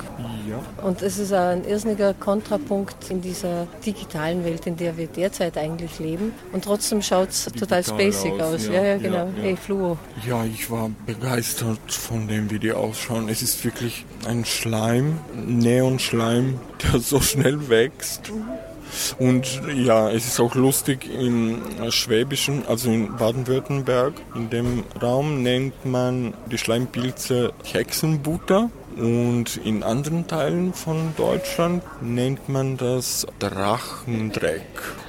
[0.49, 0.63] Ja.
[0.83, 5.99] Und es ist ein irrsinniger Kontrapunkt in dieser digitalen Welt, in der wir derzeit eigentlich
[5.99, 6.33] leben.
[6.53, 8.55] Und trotzdem schaut es total spacig aus.
[8.55, 8.67] aus.
[8.69, 9.17] Ja, ja, ja genau.
[9.17, 9.99] Ja, hey, Fluo.
[10.27, 13.29] Ja, ich war begeistert von dem, wie die ausschauen.
[13.29, 14.47] Es ist wirklich ein
[14.79, 18.31] Schleim, Neonschleim, der so schnell wächst.
[19.19, 21.61] Und ja, es ist auch lustig im
[21.91, 28.71] Schwäbischen, also in Baden-Württemberg, in dem Raum nennt man die Schleimpilze Hexenbutter.
[28.97, 34.63] Und in anderen Teilen von Deutschland nennt man das Drachendreck.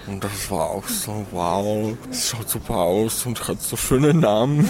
[0.08, 4.67] Und das war auch so, wow, es schaut super aus und hat so schöne Namen.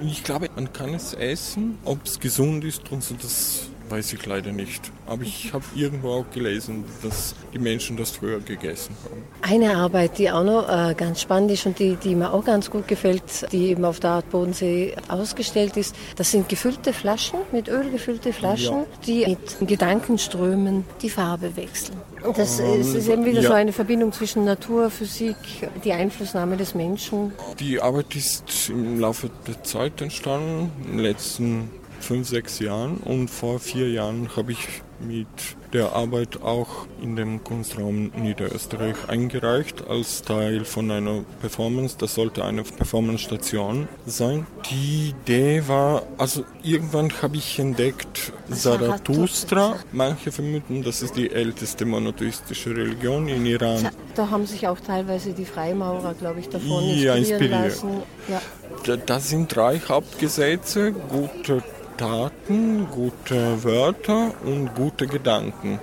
[0.00, 4.26] Ich glaube, man kann es essen, ob es gesund ist und so, das weiß ich
[4.26, 4.90] leider nicht.
[5.06, 9.22] Aber ich habe irgendwo auch gelesen, dass die Menschen das früher gegessen haben.
[9.42, 12.70] Eine Arbeit, die auch noch äh, ganz spannend ist und die, die mir auch ganz
[12.70, 17.68] gut gefällt, die eben auf der Art Bodensee ausgestellt ist, das sind gefüllte Flaschen, mit
[17.68, 18.86] Öl gefüllte Flaschen, ja.
[19.06, 21.96] die mit Gedankenströmen die Farbe wechseln.
[22.36, 23.48] Das um, ist, ist eben wieder ja.
[23.48, 25.36] so eine Verbindung zwischen Natur, Physik,
[25.84, 27.32] die Einflussnahme des Menschen.
[27.60, 31.70] Die Arbeit ist im Laufe der Zeit entstanden, in den letzten
[32.04, 35.26] fünf, sechs Jahren und vor vier Jahren habe ich mit
[35.72, 41.96] der Arbeit auch in dem Kunstraum Niederösterreich eingereicht als Teil von einer Performance.
[41.98, 44.46] Das sollte eine Performance-Station sein.
[44.70, 49.76] Die Idee war, also irgendwann habe ich entdeckt Zarathustra.
[49.92, 53.88] Manche vermuten, das ist die älteste monotheistische Religion in Iran.
[54.14, 58.02] Da haben sich auch teilweise die Freimaurer, glaube ich, davon ja, inspirieren lassen.
[58.28, 58.40] Ja.
[58.84, 60.92] Da, das sind drei Hauptgesetze.
[60.92, 61.62] Guter
[61.96, 65.78] Taten, gute Wörter und gute Gedanken.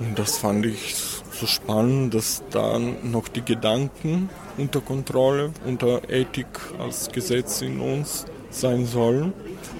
[0.00, 0.94] Und das fand ich
[1.32, 6.46] so spannend, dass dann noch die Gedanken unter Kontrolle, unter Ethik
[6.78, 9.32] als Gesetz in uns sein sollen.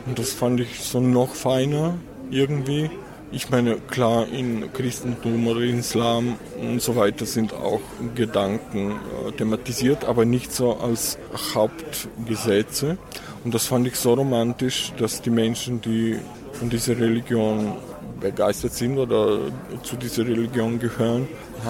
[0.06, 1.94] Und das fand ich so noch feiner
[2.30, 2.90] irgendwie.
[3.32, 7.80] Ich meine, klar, in Christentum oder Islam und so weiter sind auch
[8.14, 11.18] Gedanken äh, thematisiert, aber nicht so als
[11.54, 12.96] Hauptgesetze.
[13.44, 16.16] Und das fand ich so romantisch, dass die Menschen, die
[16.52, 17.74] von dieser Religion
[18.18, 19.38] begeistert sind oder
[19.82, 21.28] zu dieser Religion gehören,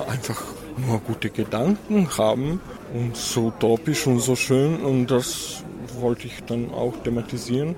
[0.08, 0.40] einfach
[0.76, 2.60] nur gute Gedanken haben
[2.92, 5.64] und so utopisch und so schön und das
[6.00, 7.74] wollte ich dann auch thematisieren.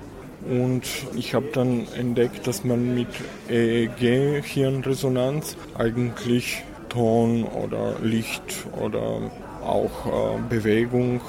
[0.47, 0.83] Und
[1.15, 3.07] ich habe dann entdeckt, dass man mit
[3.49, 9.31] EEG, Hirnresonanz, eigentlich Ton oder Licht oder
[9.65, 11.21] auch äh, Bewegung,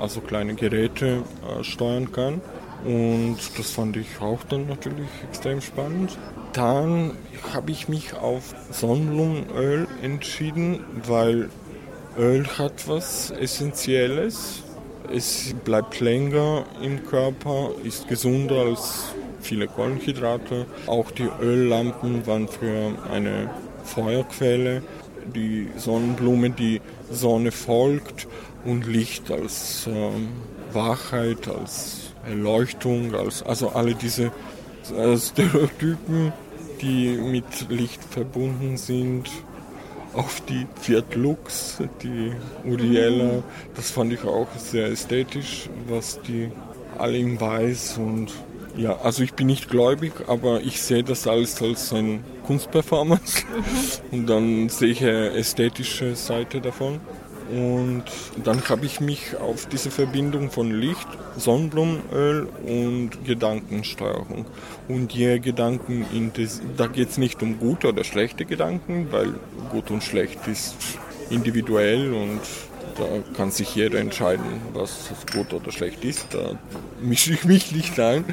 [0.00, 2.40] also kleine Geräte äh, steuern kann.
[2.84, 6.16] Und das fand ich auch dann natürlich extrem spannend.
[6.52, 7.12] Dann
[7.52, 11.50] habe ich mich auf Sonnenblumenöl entschieden, weil
[12.16, 14.62] Öl hat was Essentielles.
[15.12, 20.66] Es bleibt länger im Körper, ist gesunder als viele Kohlenhydrate.
[20.86, 23.50] Auch die Öllampen waren früher eine
[23.84, 24.82] Feuerquelle
[25.34, 26.80] die Sonnenblume die
[27.10, 28.26] Sonne folgt
[28.64, 30.28] und Licht als ähm,
[30.72, 34.30] Wachheit, als Erleuchtung, als, also alle diese
[34.96, 36.32] äh, Stereotypen,
[36.80, 39.30] die mit Licht verbunden sind.
[40.14, 42.32] Auch die Fiat Lux, die
[42.64, 43.42] Uriella,
[43.74, 46.50] das fand ich auch sehr ästhetisch, was die
[46.96, 48.32] alle in Weiß und
[48.76, 54.18] ja, also ich bin nicht gläubig, aber ich sehe das alles als ein Kunstperformance mhm.
[54.18, 57.00] und dann sehe ich eine ästhetische Seite davon.
[57.50, 58.04] Und
[58.44, 61.06] dann habe ich mich auf diese Verbindung von Licht,
[61.36, 64.44] Sonnenblumenöl und Gedankensteuerung.
[64.88, 66.06] Und je Gedanken,
[66.76, 69.32] da geht es nicht um gute oder schlechte Gedanken, weil
[69.70, 70.76] gut und schlecht ist
[71.30, 72.40] individuell und
[72.98, 73.04] da
[73.36, 76.26] kann sich jeder entscheiden, was gut oder schlecht ist.
[76.34, 76.58] Da
[77.00, 78.24] mische ich mich nicht ein.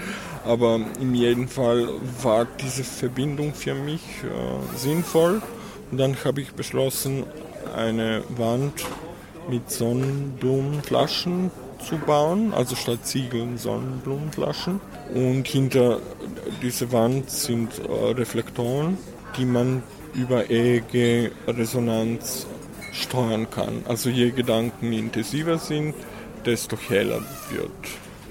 [0.43, 1.87] Aber in jedem Fall
[2.21, 5.41] war diese Verbindung für mich äh, sinnvoll.
[5.91, 7.23] Und dann habe ich beschlossen,
[7.75, 8.85] eine Wand
[9.49, 14.79] mit Sonnenblumenflaschen zu bauen, also statt Ziegeln Sonnenblumenflaschen.
[15.13, 15.99] Und hinter
[16.61, 18.97] dieser Wand sind äh, Reflektoren,
[19.37, 22.47] die man über EEG-Resonanz
[22.93, 23.83] steuern kann.
[23.87, 25.93] Also je Gedanken intensiver sind,
[26.45, 27.71] desto heller wird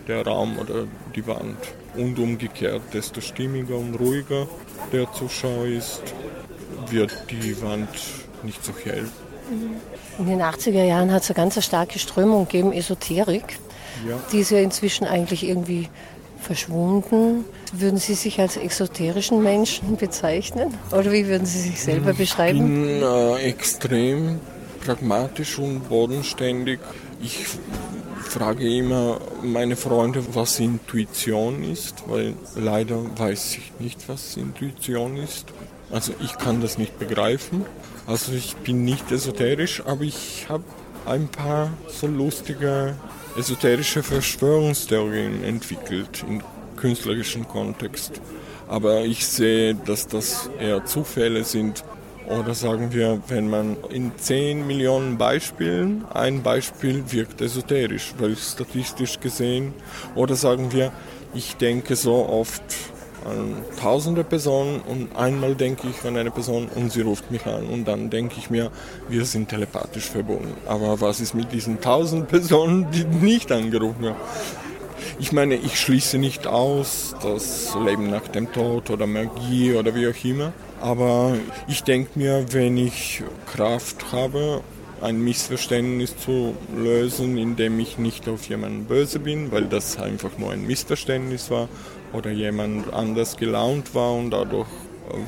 [0.09, 1.59] der Raum oder die Wand.
[1.97, 4.49] und umgekehrt, desto stimmiger und ruhiger
[4.93, 6.03] der Zuschauer ist,
[6.91, 7.89] wird die Wand
[8.43, 9.09] nicht so hell.
[10.19, 13.59] In den 80er Jahren hat es eine ganz starke Strömung gegeben, Esoterik.
[14.09, 14.19] Ja.
[14.33, 15.89] Die ist ja inzwischen eigentlich irgendwie
[16.41, 17.45] verschwunden.
[17.73, 20.75] Würden Sie sich als esoterischen Menschen bezeichnen?
[20.93, 22.59] Oder wie würden Sie sich selber beschreiben?
[22.59, 24.41] Ich bin äh, extrem
[24.85, 26.79] pragmatisch und bodenständig.
[27.23, 27.47] Ich
[28.25, 35.47] frage immer meine Freunde, was Intuition ist, weil leider weiß ich nicht, was Intuition ist.
[35.95, 37.65] Also ich kann das nicht begreifen.
[38.09, 40.65] Also ich bin nicht esoterisch, aber ich habe
[41.07, 42.97] ein paar so lustige
[43.39, 46.43] esoterische Verschwörungstheorien entwickelt im
[46.75, 48.21] künstlerischen Kontext.
[48.67, 51.85] Aber ich sehe, dass das eher Zufälle sind.
[52.27, 59.21] Oder sagen wir, wenn man in 10 Millionen Beispielen ein Beispiel wirkt esoterisch, weil statistisch
[59.21, 59.73] gesehen.
[60.17, 60.91] Oder sagen wir,
[61.35, 62.63] ich denke so oft
[63.25, 67.67] an tausende Personen und einmal denke ich an eine Person und sie ruft mich an
[67.67, 68.71] und dann denke ich mir,
[69.09, 70.55] wir sind telepathisch verbunden.
[70.67, 74.17] Aber was ist mit diesen tausend Personen, die nicht angerufen haben?
[75.19, 80.09] Ich meine, ich schließe nicht aus das Leben nach dem Tod oder Magie oder wie
[80.09, 80.53] auch immer.
[80.81, 81.37] Aber
[81.69, 84.61] ich denke mir, wenn ich Kraft habe,
[85.01, 90.51] ein Missverständnis zu lösen, indem ich nicht auf jemanden böse bin, weil das einfach nur
[90.51, 91.69] ein Missverständnis war,
[92.15, 94.69] oder jemand anders gelaunt war und dadurch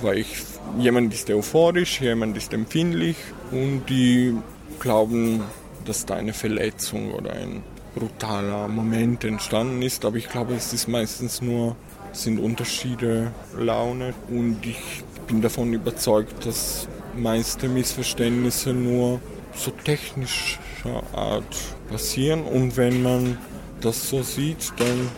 [0.03, 0.43] war ich,
[0.79, 3.17] jemand ist euphorisch, jemand ist empfindlich
[3.51, 4.35] und die
[4.81, 5.43] glauben,
[5.85, 7.63] dass da eine Verletzung oder ein
[7.95, 11.77] brutaler Moment entstanden ist, aber ich glaube, es ist meistens nur
[12.13, 19.21] sind Unterschiede Laune und ich bin davon überzeugt, dass meiste Missverständnisse nur
[19.55, 21.57] so technischer Art
[21.91, 22.45] passieren.
[22.45, 23.39] Und wenn man
[23.81, 25.09] das so sieht, dann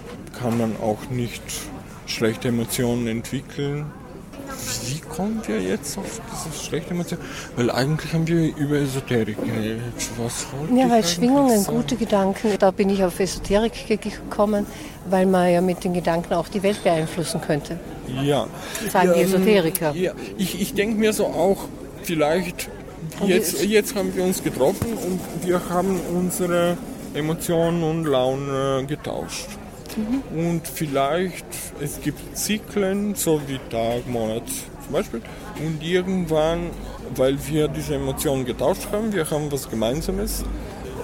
[0.40, 1.42] kann man auch nicht
[2.06, 3.86] schlechte Emotionen entwickeln.
[4.86, 7.18] Wie kommen wir jetzt auf diese schlechte Emotion?
[7.56, 9.82] Weil eigentlich haben wir über Esoterik geredet.
[10.16, 11.76] Was ja, weil Schwingungen, sagen?
[11.76, 12.48] gute Gedanken.
[12.58, 14.66] Da bin ich auf Esoterik gekommen,
[15.08, 17.78] weil man ja mit den Gedanken auch die Welt beeinflussen könnte.
[18.22, 18.46] Ja.
[18.90, 19.92] Sagen die Esoteriker.
[19.94, 21.68] Ja, ich, ich denke mir so auch,
[22.02, 22.68] vielleicht,
[23.26, 26.76] jetzt, jetzt haben wir uns getroffen und wir haben unsere
[27.14, 29.46] Emotionen und Laune getauscht.
[29.98, 30.38] Mhm.
[30.38, 31.44] Und vielleicht,
[31.80, 34.44] es gibt Zyklen, so wie Tag, Monat
[34.84, 35.22] zum Beispiel.
[35.64, 36.70] Und irgendwann,
[37.16, 40.44] weil wir diese Emotionen getauscht haben, wir haben was Gemeinsames.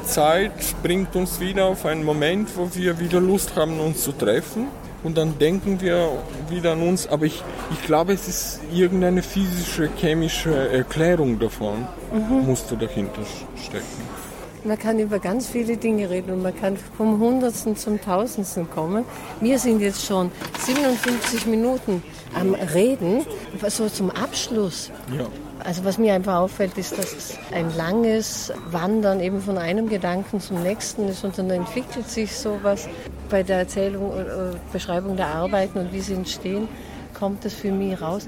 [0.05, 4.69] Zeit bringt uns wieder auf einen Moment, wo wir wieder Lust haben, uns zu treffen.
[5.03, 6.13] Und dann denken wir
[6.49, 7.07] wieder an uns.
[7.07, 7.43] Aber ich,
[7.73, 12.47] ich glaube, es ist irgendeine physische, chemische Erklärung davon, mhm.
[12.47, 13.23] musst du dahinter
[13.63, 14.24] stecken.
[14.65, 19.05] Man kann über ganz viele Dinge reden und man kann vom Hundertsten zum Tausendsten kommen.
[19.43, 22.03] Wir sind jetzt schon 57 Minuten
[22.35, 23.27] am Reden,
[23.69, 24.91] so zum Abschluss.
[25.17, 25.27] Ja.
[25.63, 30.41] Also was mir einfach auffällt, ist, dass es ein langes Wandern eben von einem Gedanken
[30.41, 32.89] zum nächsten ist und dann entwickelt sich sowas
[33.29, 36.69] bei der Erzählung oder Beschreibung der Arbeiten und wie sie entstehen,
[37.13, 38.27] kommt das für mich raus.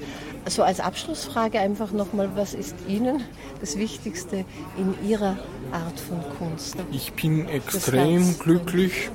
[0.48, 3.22] So als Abschlussfrage einfach nochmal, was ist Ihnen
[3.60, 4.44] das Wichtigste
[4.78, 5.36] in Ihrer
[5.72, 6.76] Art von Kunst?
[6.92, 9.10] Ich bin extrem glücklich,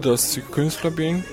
[0.00, 1.24] dass ich Künstler bin,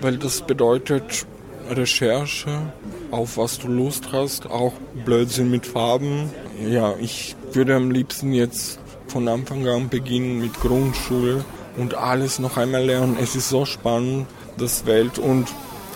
[0.00, 1.24] weil das bedeutet
[1.70, 2.72] Recherche,
[3.12, 4.72] auf was du Lust hast, auch
[5.04, 6.30] Blödsinn mit Farben.
[6.68, 11.44] Ja, ich würde am liebsten jetzt von Anfang an beginnen mit Grundschule
[11.76, 13.16] und alles noch einmal lernen.
[13.20, 14.26] Es ist so spannend,
[14.58, 15.46] das Welt und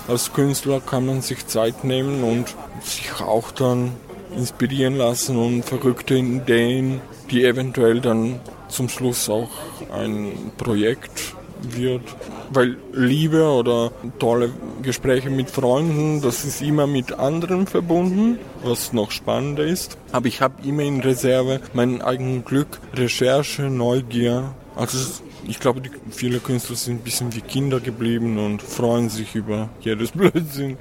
[0.08, 3.92] als Künstler kann man sich Zeit nehmen und sich auch dann
[4.36, 9.50] inspirieren lassen und verrückte Ideen, die eventuell dann zum Schluss auch
[9.92, 12.02] ein Projekt wird.
[12.52, 14.50] Weil Liebe oder tolle
[14.82, 19.96] Gespräche mit Freunden, das ist immer mit anderen verbunden, was noch spannender ist.
[20.10, 24.54] Aber ich habe immer in Reserve mein eigenes Glück, Recherche, Neugier.
[24.74, 24.98] Also
[25.46, 30.10] ich glaube, viele Künstler sind ein bisschen wie Kinder geblieben und freuen sich über jedes
[30.12, 30.76] Blödsinn.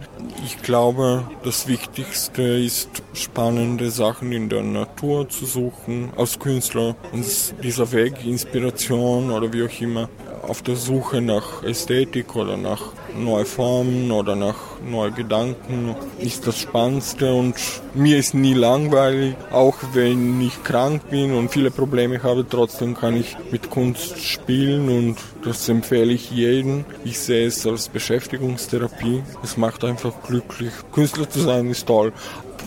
[0.45, 6.95] Ich glaube, das Wichtigste ist, spannende Sachen in der Natur zu suchen als Künstler.
[7.12, 7.26] Und
[7.64, 10.10] dieser Weg, Inspiration oder wie auch immer,
[10.41, 12.81] auf der Suche nach Ästhetik oder nach
[13.15, 17.55] neuen Formen oder nach neuen Gedanken ist das Spannendste und
[17.93, 23.15] mir ist nie langweilig, auch wenn ich krank bin und viele Probleme habe, trotzdem kann
[23.15, 26.85] ich mit Kunst spielen und das empfehle ich jedem.
[27.03, 29.23] Ich sehe es als Beschäftigungstherapie.
[29.43, 30.73] Es macht einfach glücklich.
[30.91, 32.13] Künstler zu sein ist toll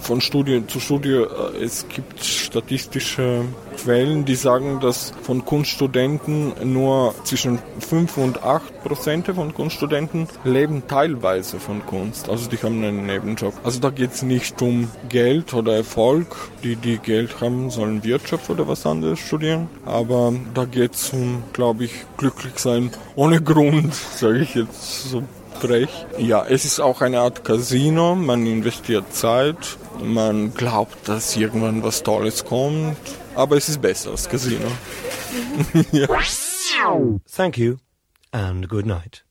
[0.02, 3.44] von Studie zu Studie, äh, es gibt statistische
[3.82, 10.84] Quellen, die sagen, dass von Kunststudenten nur zwischen 5 und 8 Prozent von Kunststudenten leben
[10.86, 12.28] teilweise von Kunst.
[12.28, 13.54] Also die haben einen Nebenjob.
[13.64, 16.36] Also da geht es nicht um Geld oder Erfolg.
[16.62, 19.68] Die, die Geld haben, sollen Wirtschaft oder was anderes studieren.
[19.84, 25.22] Aber da geht es um, glaube ich, glücklich sein ohne Grund, sage ich jetzt so.
[26.18, 28.16] Ja, es ist auch eine Art Casino.
[28.16, 29.56] Man investiert Zeit.
[30.02, 32.96] Man glaubt, dass irgendwann was Tolles kommt.
[33.34, 34.66] Ah, Aber es ist besser als Casino.
[35.92, 36.06] ja.
[37.34, 37.76] Thank you
[38.32, 39.24] and good night.